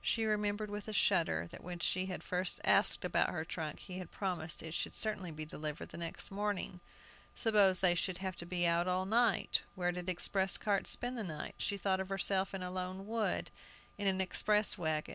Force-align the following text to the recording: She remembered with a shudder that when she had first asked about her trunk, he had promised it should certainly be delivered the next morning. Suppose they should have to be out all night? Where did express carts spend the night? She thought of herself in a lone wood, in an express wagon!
She 0.00 0.24
remembered 0.24 0.70
with 0.70 0.88
a 0.88 0.94
shudder 0.94 1.48
that 1.50 1.62
when 1.62 1.80
she 1.80 2.06
had 2.06 2.22
first 2.24 2.62
asked 2.64 3.04
about 3.04 3.28
her 3.28 3.44
trunk, 3.44 3.80
he 3.80 3.98
had 3.98 4.10
promised 4.10 4.62
it 4.62 4.72
should 4.72 4.96
certainly 4.96 5.30
be 5.30 5.44
delivered 5.44 5.90
the 5.90 5.98
next 5.98 6.30
morning. 6.30 6.80
Suppose 7.34 7.80
they 7.80 7.94
should 7.94 8.16
have 8.16 8.36
to 8.36 8.46
be 8.46 8.66
out 8.66 8.88
all 8.88 9.04
night? 9.04 9.64
Where 9.74 9.92
did 9.92 10.08
express 10.08 10.56
carts 10.56 10.88
spend 10.88 11.18
the 11.18 11.22
night? 11.24 11.56
She 11.58 11.76
thought 11.76 12.00
of 12.00 12.08
herself 12.08 12.54
in 12.54 12.62
a 12.62 12.70
lone 12.70 13.06
wood, 13.06 13.50
in 13.98 14.06
an 14.06 14.22
express 14.22 14.78
wagon! 14.78 15.14